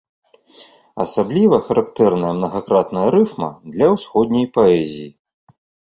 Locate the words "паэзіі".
4.57-5.09